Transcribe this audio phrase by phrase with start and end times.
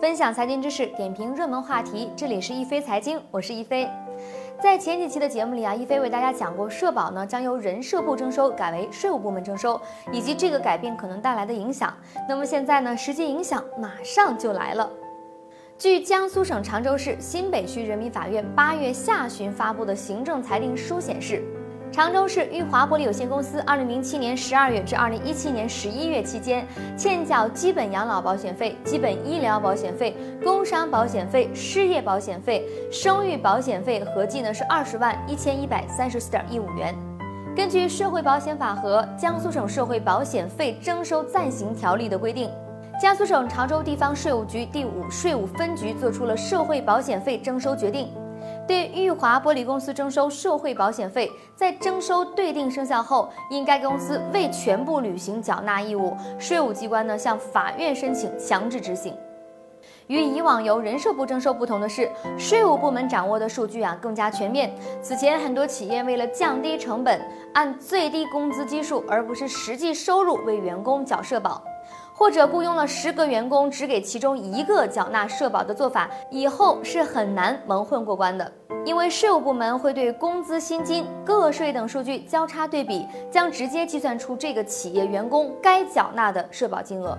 [0.00, 2.10] 分享财经知识，点评热门话题。
[2.16, 3.86] 这里是一飞财经，我是一飞。
[4.58, 9.78] 在前几期的节目里啊，一飞为大家讲过，社保呢将由人社部征收改为税务部门征收，
[10.10, 11.94] 以及这个改变可能带来的影响。
[12.26, 14.90] 那么现在呢，实际影响马上就来了。
[15.76, 21.44] 据江苏省常州市新北区人民法院八月下旬发布的行政裁定书显示，
[21.92, 26.64] 常州市裕华玻璃有限公司二零零七年十二月至二零一七年十一月期间，
[26.96, 36.94] 欠缴基本养老保险费、基本医疗保险费、工伤保险费、失业保险费、生育保险费，合计呢是二十万一千一百三十四点一五元。
[37.56, 42.48] 根据《社会保险法》和《江苏省社会保险费征收暂行条例》的规定。
[43.02, 48.08] 江苏省常州地方税务局第五税务分局作出了社会保险费征收决定，
[48.70, 59.12] 对裕华玻璃公司征收社会保险费，在征收对定生效后，因该公司未全部履行缴纳义务，税务机关呢向法院申请强制执行。
[60.06, 62.08] 与以往由人社部征收不同的是，
[62.38, 64.72] 税务部门掌握的数据啊更加全面。
[65.02, 67.20] 此前很多企业为了降低成本，
[67.54, 71.60] 按最低工资基数而不是实际收入为员工缴社保。
[72.20, 78.52] 或者雇佣了十个员工，只给其中一个缴纳社保的做法，以后是很难蒙混过关的。
[78.84, 87.16] 因为税务部门会对工资、薪金、个税等数据交叉对比，将直接计算出这个企业员工该缴纳的社保金额。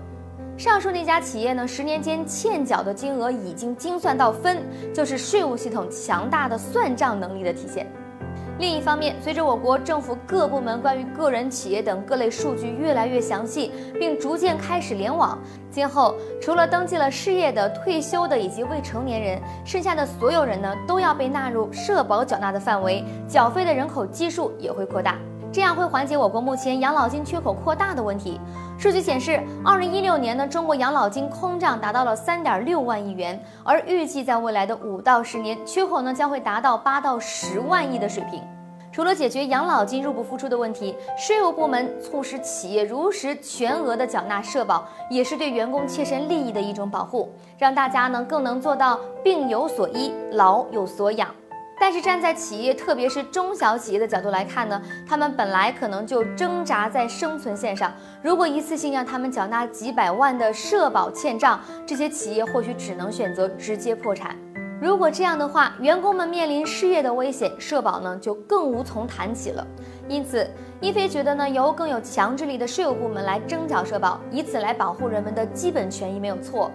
[0.55, 4.61] 上述那家企业呢，十年间欠缴的金额已经精算到分，
[4.93, 7.91] 就是税务系统强大的算账能力的体现。
[8.61, 15.35] 另一方面，随着我国政府各部门关于个人、企业等各类数据越来越详细，并逐渐开始联网，
[15.71, 25.17] 今后除了登记了失业的、退休的以及未成年人，剩下的所有人呢，都要被纳入社保缴纳的范围，缴费的人口基数也会扩大，
[25.51, 28.39] 这样会缓解我国目前养老金缺口扩大的问题。
[28.77, 38.41] 数据显示，二零一六年呢，中国养老金空账达到了三点六万亿元，而预计在未来的五到十年，缺口呢将会达到八到十万亿的水平。
[38.93, 51.29] 除了解决养老金入不敷出的问题，税务部门促使企业如实全额的缴纳社保，也是对员工切身利益的一种保护，让大家呢更能做到病有所医，老有所养。
[51.81, 64.37] 但是站在企业，特别是中小企业的角度来看呢，他们本来可能就挣扎在生存线上，如果一次性让他们缴纳几百万的社保欠账，这些企业或许只能选择直接破产。
[64.79, 69.65] 如果这样的话，员工们面临失业的危险，社保呢就更无从谈起了。
[70.07, 70.47] 因此，
[70.81, 76.69] 一菲觉得呢，由更有强制力的税务部门来征缴社保，以此来保护人们的基本权益没有错。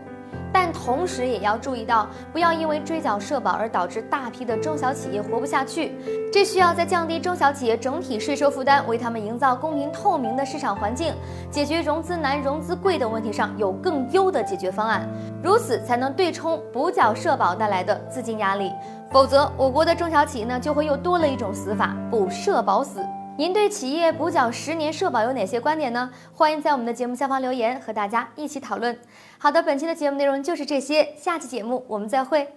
[0.53, 5.93] 但同时也要注意到，不要因为追缴社保而导致大批的中小企业活不下去。
[6.33, 11.15] 这需要在降低中小企业整体税收负担、为他们营造公平透明的市场环境、
[11.51, 15.09] 解决融资难、融资贵等问题上有更优的解决方案，
[15.43, 18.73] 如此才能对冲补缴社保带来的资金压力。
[19.11, 23.01] 否则，我国的中小企业呢就会又多了一种死法——补社保死。
[23.39, 26.09] 您对企业补缴十年社保有哪些观点呢？
[26.33, 28.97] 欢迎在我们的节目下方留言，和大家一起讨论。
[29.37, 32.49] 好的，本期的节目内容就是这些，下期节目我们再会。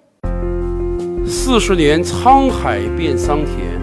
[1.28, 3.78] 四十年沧海变桑田，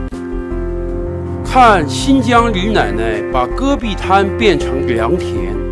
[1.44, 5.65] 看新疆李奶奶把戈壁滩变成良田。